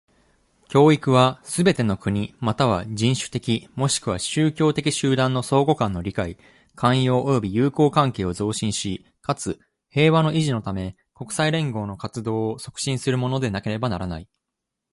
[0.67, 6.39] 教育は、すべての国又は人種的若しくは宗教的集団の相互間の理解、
[6.73, 9.59] 寛容及び友好関係を増進し、かつ、
[9.91, 14.27] 平和の維持のため、国際連合の活動を促進するものでなければならない。